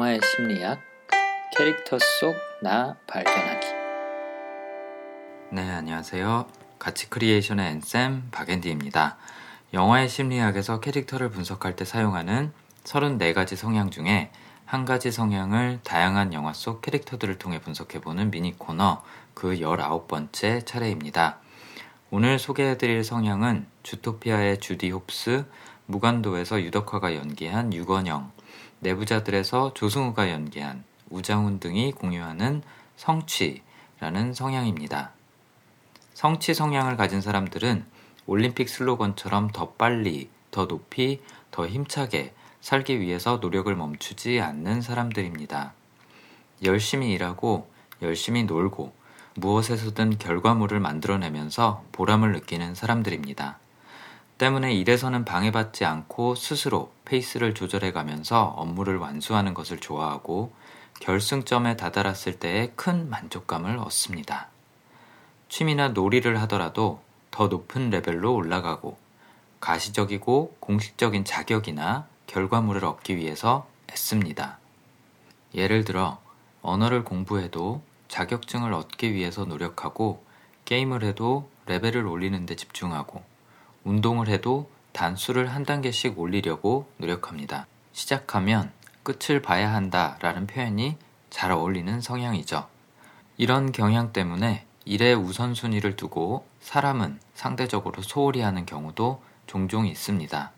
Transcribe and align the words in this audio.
영화의 0.00 0.20
심리학 0.24 0.80
캐릭터 1.54 1.98
속 1.98 2.34
나 2.62 2.96
발견하기 3.06 3.66
네, 5.52 5.70
안녕하세요. 5.70 6.46
가치 6.78 7.10
크리에이션의 7.10 7.66
앤쌤 7.66 8.28
박앤디입니다. 8.30 9.18
영화의 9.74 10.08
심리학에서 10.08 10.80
캐릭터를 10.80 11.28
분석할 11.28 11.76
때 11.76 11.84
사용하는 11.84 12.50
34가지 12.84 13.56
성향 13.56 13.90
중에 13.90 14.30
한 14.64 14.86
가지 14.86 15.12
성향을 15.12 15.80
다양한 15.84 16.32
영화 16.32 16.54
속 16.54 16.80
캐릭터들을 16.80 17.38
통해 17.38 17.60
분석해보는 17.60 18.30
미니 18.30 18.56
코너 18.56 19.02
그 19.34 19.56
19번째 19.56 20.64
차례입니다. 20.64 21.40
오늘 22.10 22.38
소개해드릴 22.38 23.04
성향은 23.04 23.66
주토피아의 23.82 24.60
주디 24.60 24.92
홉스, 24.92 25.44
무간도에서 25.84 26.62
유덕화가 26.62 27.16
연기한 27.16 27.74
유건영, 27.74 28.32
내부자들에서 28.80 29.74
조승우가 29.74 30.30
연기한 30.30 30.84
우장훈 31.10 31.60
등이 31.60 31.92
공유하는 31.92 32.62
성취라는 32.96 34.34
성향입니다. 34.34 35.12
성취 36.14 36.54
성향을 36.54 36.96
가진 36.96 37.20
사람들은 37.20 37.84
올림픽 38.26 38.68
슬로건처럼 38.68 39.50
더 39.52 39.70
빨리, 39.72 40.28
더 40.50 40.66
높이, 40.66 41.20
더 41.50 41.66
힘차게 41.66 42.34
살기 42.60 43.00
위해서 43.00 43.38
노력을 43.38 43.74
멈추지 43.74 44.40
않는 44.40 44.82
사람들입니다. 44.82 45.72
열심히 46.64 47.12
일하고 47.12 47.70
열심히 48.02 48.44
놀고 48.44 48.92
무엇에서든 49.34 50.18
결과물을 50.18 50.78
만들어내면서 50.80 51.84
보람을 51.92 52.32
느끼는 52.32 52.74
사람들입니다. 52.74 53.58
때문에 54.40 54.72
일에서는 54.72 55.26
방해받지 55.26 55.84
않고 55.84 56.34
스스로 56.34 56.90
페이스를 57.04 57.52
조절해 57.52 57.92
가면서 57.92 58.42
업무를 58.56 58.96
완수하는 58.96 59.52
것을 59.52 59.80
좋아하고 59.80 60.50
결승점에 60.98 61.76
다다랐을 61.76 62.38
때에 62.38 62.72
큰 62.74 63.10
만족감을 63.10 63.76
얻습니다. 63.76 64.48
취미나 65.50 65.88
놀이를 65.88 66.40
하더라도 66.40 67.02
더 67.30 67.48
높은 67.48 67.90
레벨로 67.90 68.34
올라가고 68.34 68.96
가시적이고 69.60 70.56
공식적인 70.58 71.26
자격이나 71.26 72.06
결과물을 72.26 72.82
얻기 72.82 73.18
위해서 73.18 73.66
애씁니다. 73.92 74.56
예를 75.52 75.84
들어 75.84 76.18
언어를 76.62 77.04
공부해도 77.04 77.82
자격증을 78.08 78.72
얻기 78.72 79.12
위해서 79.12 79.44
노력하고 79.44 80.24
게임을 80.64 81.04
해도 81.04 81.50
레벨을 81.66 82.06
올리는 82.06 82.46
데 82.46 82.56
집중하고 82.56 83.29
운동을 83.84 84.28
해도 84.28 84.70
단수를 84.92 85.46
한 85.46 85.64
단계씩 85.64 86.18
올리려고 86.18 86.88
노력합니다. 86.98 87.66
시작하면 87.92 88.72
끝을 89.02 89.40
봐야 89.40 89.72
한다 89.72 90.16
라는 90.20 90.46
표현이 90.46 90.96
잘 91.30 91.52
어울리는 91.52 92.00
성향이죠. 92.00 92.66
이런 93.36 93.72
경향 93.72 94.12
때문에 94.12 94.66
일의 94.84 95.14
우선순위를 95.14 95.96
두고 95.96 96.44
사람은 96.60 97.20
상대적으로 97.34 98.02
소홀히 98.02 98.40
하는 98.40 98.66
경우도 98.66 99.22
종종 99.46 99.86
있습니다. 99.86 100.52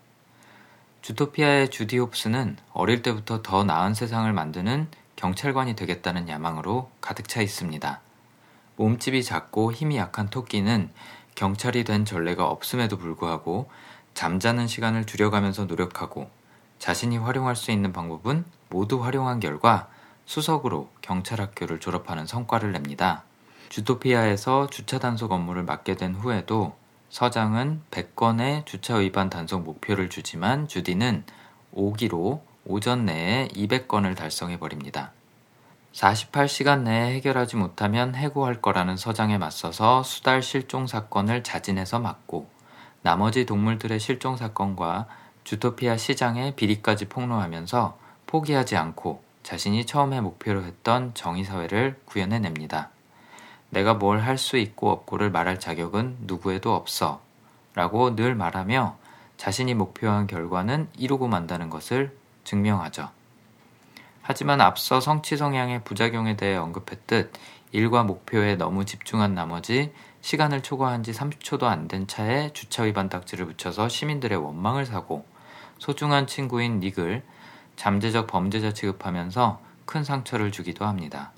주토피아의 1.03 1.71
주디 1.71 1.99
홉스는 1.99 2.57
어릴 2.73 3.03
때부터 3.03 3.43
더 3.43 3.65
나은 3.65 3.95
세상을 3.95 4.33
만드는 4.33 4.89
경찰관이 5.17 5.77
되겠다는 5.77 6.29
야망으로 6.29 6.91
가득 7.01 7.29
차 7.29 7.43
있습니다. 7.43 8.01
몸집이 8.77 9.23
작고 9.23 9.73
힘이 9.73 9.97
약한 9.99 10.31
토끼는 10.31 10.91
경찰이 11.35 11.85
된 11.85 12.05
전례가 12.05 12.47
없음에도 12.47 12.99
불구하고 12.99 13.69
잠자는 14.15 14.67
시간을 14.67 15.07
줄여가면서 15.07 15.65
노력하고 15.65 16.31
자신이 16.79 17.17
활용할 17.19 17.57
수 17.57 17.71
있는 17.71 17.93
방법은 17.93 18.45
모두 18.69 19.03
활용한 19.05 19.41
결과 19.41 19.89
수석으로 20.27 20.91
경찰학교를 21.01 21.81
졸업하는 21.81 22.27
성과를 22.27 22.73
냅니다. 22.73 23.25
주토피아에서 23.69 24.69
주차 24.69 24.99
단속 24.99 25.33
업무를 25.33 25.63
맡게 25.63 25.97
된 25.97 26.15
후에도 26.15 26.77
서장은 27.11 27.83
100건의 27.91 28.67
주차 28.67 28.97
위반 28.97 29.31
단속 29.31 29.63
목표를 29.65 30.09
주지만 30.09 30.69
주디는 30.69 31.25
5기로 31.75 32.41
오전 32.65 33.07
내에 33.07 33.49
200건을 33.49 34.17
달성해 34.17 34.59
버립니다. 34.59 35.13
48시간 35.93 36.83
내에 36.83 37.15
해결하지 37.15 37.57
못하면 37.57 38.15
해고할 38.15 38.63
거라는 38.63 38.97
서장에 38.97 39.39
맞서서 39.39 40.03
수달 40.03 40.43
실종 40.43 40.87
사건을 40.87 41.43
자진해서 41.43 41.99
막고 41.99 42.49
나머지 43.03 43.45
동물들의 43.47 44.01
실종 44.01 44.37
사건과 44.37 45.07
주토피아 45.45 45.97
시장의 45.97 46.57
비리까지 46.57 47.09
폭로하면서 47.09 47.99
포기하지 48.27 48.77
않고 48.77 49.23
자신이 49.43 49.87
처음에 49.87 50.21
목표로 50.21 50.63
했던 50.63 51.13
정의사회를 51.15 52.01
구현해냅니다. 52.05 52.91
내가 53.71 53.95
뭘 53.95 54.21
할 54.21 54.39
수 54.39 54.57
있고 54.57 54.91
없고를 54.91 55.31
말할 55.31 55.59
자격은 55.59 56.19
누구에도 56.21 56.75
없어. 56.75 57.21
라고 57.75 58.15
늘 58.15 58.35
말하며 58.35 58.97
자신이 59.37 59.75
목표한 59.75 60.27
결과는 60.27 60.89
이루고 60.97 61.27
만다는 61.27 61.71
것을 61.71 62.17
증명하죠. 62.45 63.11
하지만 64.23 64.61
앞서 64.61 65.01
성취 65.01 65.37
성향의 65.37 65.83
부작용에 65.85 66.37
대해 66.37 66.57
언급했듯 66.57 67.33
일과 67.73 68.05
목표에 68.05 68.57
너무 68.57 68.85
집중한 68.85 69.35
나머지 69.35 69.93
시간을 70.21 70.63
초과한 70.63 71.03
지 71.03 71.11
30초도 71.13 71.65
안 71.65 71.89
된 71.89 72.07
차에 72.07 72.53
주차 72.53 72.85
위반 72.85 73.09
딱지를 73.09 73.47
붙여서 73.47 73.89
시민들의 73.89 74.39
원망을 74.39 74.87
사고 74.87 75.27
소중한 75.79 76.27
친구인 76.29 76.79
닉을 76.79 77.23
잠재적 77.75 78.29
범죄자 78.29 78.73
취급하면서 78.73 79.61
큰 79.85 80.05
상처를 80.05 80.53
주기도 80.53 80.85
합니다. 80.85 81.33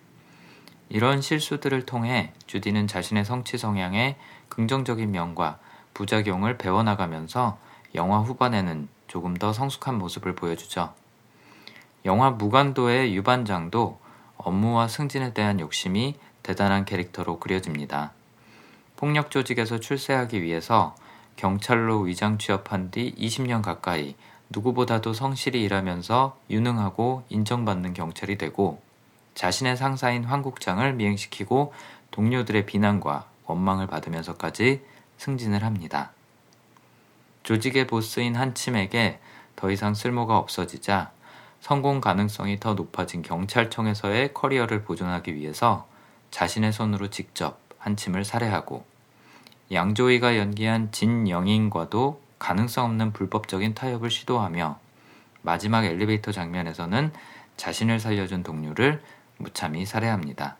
이런 0.90 1.22
실수들을 1.22 1.86
통해 1.86 2.32
주디는 2.46 2.86
자신의 2.86 3.24
성취 3.24 3.56
성향의 3.56 4.16
긍정적인 4.50 5.10
면과 5.10 5.58
부작용을 5.94 6.58
배워나가면서 6.58 7.58
영화 7.94 8.18
후반에는 8.18 8.88
조금 9.06 9.34
더 9.34 9.52
성숙한 9.52 9.96
모습을 9.96 10.34
보여주죠. 10.34 10.92
영화 12.04 12.30
무간도의 12.30 13.14
유반장도 13.14 13.98
업무와 14.36 14.88
승진에 14.88 15.32
대한 15.32 15.58
욕심이 15.58 16.16
대단한 16.42 16.84
캐릭터로 16.84 17.38
그려집니다. 17.38 18.12
폭력 18.96 19.30
조직에서 19.30 19.80
출세하기 19.80 20.42
위해서 20.42 20.94
경찰로 21.36 22.00
위장 22.00 22.36
취업한 22.36 22.90
뒤 22.90 23.14
20년 23.16 23.62
가까이 23.62 24.16
누구보다도 24.50 25.14
성실히 25.14 25.62
일하면서 25.62 26.36
유능하고 26.50 27.24
인정받는 27.30 27.94
경찰이 27.94 28.36
되고 28.36 28.82
자신의 29.34 29.76
상사인 29.76 30.24
황 30.24 30.42
국장을 30.42 30.92
미행시키고 30.92 31.72
동료들의 32.10 32.66
비난과 32.66 33.24
원망을 33.46 33.86
받으면서까지 33.86 34.82
승진을 35.16 35.64
합니다. 35.64 36.12
조직의 37.42 37.86
보스인 37.86 38.36
한침에게 38.36 39.18
더 39.56 39.70
이상 39.70 39.94
쓸모가 39.94 40.36
없어지자 40.38 41.13
성공 41.64 42.02
가능성이 42.02 42.60
더 42.60 42.74
높아진 42.74 43.22
경찰청에서의 43.22 44.34
커리어를 44.34 44.82
보존하기 44.82 45.34
위해서 45.34 45.88
자신의 46.30 46.74
손으로 46.74 47.08
직접 47.08 47.58
한침을 47.78 48.26
살해하고 48.26 48.84
양조위가 49.72 50.36
연기한 50.36 50.92
진영인과도 50.92 52.20
가능성 52.38 52.84
없는 52.84 53.14
불법적인 53.14 53.72
타협을 53.72 54.10
시도하며 54.10 54.78
마지막 55.40 55.86
엘리베이터 55.86 56.32
장면에서는 56.32 57.12
자신을 57.56 57.98
살려준 57.98 58.42
동료를 58.42 59.02
무참히 59.38 59.86
살해합니다. 59.86 60.58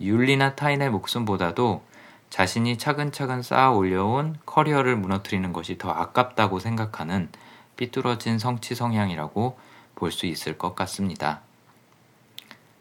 율리나 0.00 0.56
타인의 0.56 0.90
목숨보다도 0.90 1.84
자신이 2.30 2.78
차근차근 2.78 3.42
쌓아 3.42 3.70
올려온 3.70 4.38
커리어를 4.44 4.96
무너뜨리는 4.96 5.52
것이 5.52 5.78
더 5.78 5.88
아깝다고 5.88 6.58
생각하는 6.58 7.28
삐뚤어진 7.78 8.38
성취 8.38 8.74
성향이라고 8.74 9.56
볼 9.94 10.12
수 10.12 10.26
있을 10.26 10.58
것 10.58 10.74
같습니다. 10.76 11.40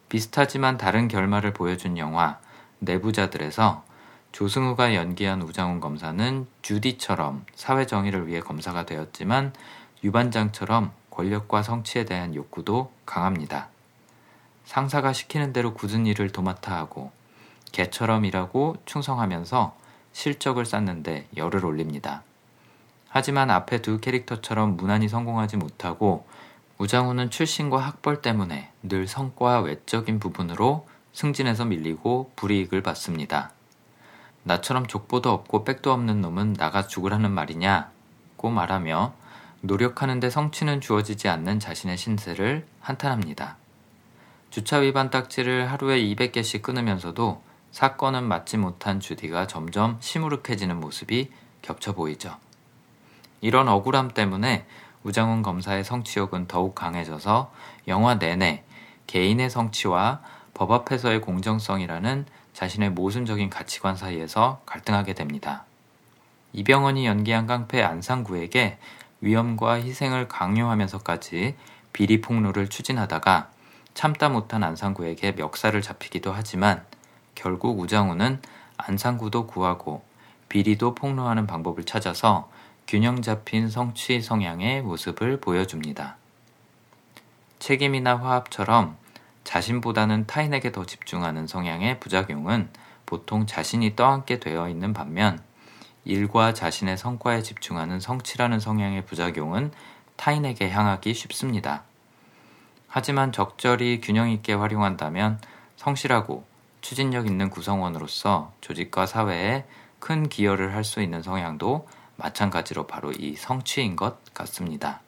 비슷하지만 0.10 0.78
다른 0.78 1.08
결말을 1.08 1.54
보여준 1.54 1.98
영화 1.98 2.40
내부자들에서 2.80 3.84
조승우가 4.32 4.94
연기한 4.94 5.42
우장훈 5.42 5.80
검사는 5.80 6.48
주디처럼 6.62 7.46
사회 7.56 7.86
정의를 7.86 8.28
위해 8.28 8.40
검사가 8.40 8.86
되었지만 8.86 9.54
유반장처럼 10.04 10.92
권력과 11.10 11.64
성취에 11.64 12.06
대한 12.06 12.36
욕구도 12.36 12.92
강합니다. 13.06 13.70
상사가 14.66 15.14
시키는 15.14 15.54
대로 15.54 15.74
굳은 15.74 16.06
일을 16.06 16.30
도맡아 16.32 16.76
하고 16.76 17.12
개처럼 17.72 18.26
일하고 18.26 18.76
충성하면서 18.86 19.76
실적을 20.12 20.66
쌓는데 20.66 21.28
열을 21.36 21.66
올립니다. 21.66 22.24
하지만 23.10 23.50
앞에 23.50 23.82
두 23.82 24.00
캐릭터처럼 24.00 24.78
무난히 24.78 25.08
성공하지 25.08 25.58
못하고 25.58 26.26
우장우는 26.78 27.32
출신과 27.32 27.80
학벌 27.80 28.22
때문에 28.22 28.72
늘 28.84 29.08
성과 29.08 29.62
외적인 29.62 30.20
부분으로 30.20 30.88
승진해서 31.14 31.66
밀리고 31.66 32.32
불이익을 32.36 32.84
받습니다. 32.84 33.52
나처럼 34.44 34.88
족보도 34.88 35.32
없고 35.32 35.64
백도 35.64 35.92
없는 35.92 36.22
놈은 36.22 36.54
나가 36.54 36.88
죽으라는 36.88 37.32
말이냐고 37.32 38.50
말하며 38.50 39.14
노력하는데 39.62 40.30
성취는 40.30 40.82
주어지지 40.82 41.28
않는 41.28 41.60
자신의 41.60 41.98
신세를 41.98 42.66
한탄합니다. 42.80 43.58
주차 44.50 44.78
위반 44.78 45.10
딱지를 45.10 45.72
하루에 45.72 46.00
200개씩 46.02 46.62
끊으면서도 46.62 47.42
사건은 47.72 48.24
맞지 48.24 48.58
못한 48.58 49.00
주디가 49.00 49.48
점점 49.48 49.98
시무룩해지는 50.00 50.80
모습이 50.80 51.32
겹쳐 51.62 51.94
보이죠. 51.94 52.38
이런 53.42 53.68
억울함 53.68 54.12
때문에 54.12 54.66
우장훈 55.04 55.42
검사의 55.42 55.84
성취욕은 55.84 56.48
더욱 56.48 56.76
강해져서 56.76 57.52
영화 57.88 58.16
내내 58.16 58.64
개인의 59.08 59.50
성취와 59.50 60.22
법 60.54 60.72
앞에서의 60.72 61.22
공정성이라는 61.22 62.26
자신의 62.54 62.90
모순적인 62.92 63.50
가치관 63.50 63.96
사이에서 63.96 64.62
갈등하게 64.66 65.14
됩니다. 65.14 65.66
이병헌이 66.54 67.06
연기한 67.06 67.46
깡패 67.46 67.84
안상구에게 67.84 68.80
위험과 69.22 69.74
희생을 69.74 70.28
강요하면서까지 70.28 71.56
비리 71.94 72.22
폭로를 72.22 72.68
추진하다가 72.68 73.50
참다 73.94 74.30
못한 74.30 74.64
안상구에게 74.64 75.34
멱살을 75.34 75.82
잡히기도 75.82 76.32
하지만 76.32 76.84
결국 77.36 77.80
우장우는 77.80 78.42
안상구도 78.78 79.48
구하고 79.48 80.04
비리도 80.50 80.96
폭로하는 80.96 81.48
방법을 81.48 81.84
찾아서 81.84 82.50
균형 82.88 83.22
잡힌 83.22 83.70
성취 83.70 84.22
성향의 84.22 84.82
모습을 84.82 85.42
보여줍니다. 85.42 86.16
책임이나 87.60 88.16
화합처럼 88.16 88.96
자신보다는 89.44 90.26
타인에게 90.26 90.72
더 90.72 90.86
집중하는 90.86 91.48
성향의 91.48 92.00
부작용은 92.00 92.70
보통 93.06 93.46
자신이 93.46 93.98
떠안게 93.98 94.40
되어 94.40 94.70
있는 94.70 94.94
반면 94.94 95.44
일과 96.06 96.54
자신의 96.54 96.98
성과에 96.98 97.42
집중하는 97.42 98.00
성취라는 98.00 98.62
성향의 98.62 99.06
부작용은 99.06 99.74
타인에게 100.16 100.70
향하기 100.70 101.14
쉽습니다. 101.14 101.84
하지만 102.88 103.34
적절히 103.34 104.00
균형 104.00 104.30
있게 104.30 104.54
활용한다면 104.54 105.42
성실하고 105.76 106.46
추진력 106.80 107.28
있는 107.28 107.50
구성원으로서 107.50 108.54
조직과 108.62 109.08
사회에 109.08 109.66
큰 110.00 110.30
기여를 110.30 110.74
할 110.74 110.86
수 110.86 111.02
있는 111.02 111.22
성향도 111.22 111.86
마찬가지로 112.18 112.88
바로 112.88 113.12
이 113.12 113.36
성취인 113.36 113.96
것 113.96 114.24
같습니다. 114.34 115.02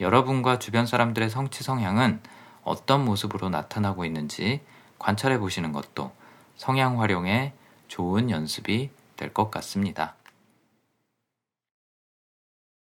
여러분과 0.00 0.58
주변 0.58 0.86
사람들의 0.86 1.30
성취 1.30 1.62
성향은 1.64 2.20
어떤 2.64 3.04
모습으로 3.04 3.48
나타나고 3.48 4.04
있는지 4.04 4.60
관찰해 4.98 5.38
보시는 5.38 5.72
것도 5.72 6.12
성향 6.56 7.00
활용에 7.00 7.52
좋은 7.88 8.30
연습이 8.30 8.90
될 9.16 9.32
것 9.32 9.50
같습니다. 9.50 10.15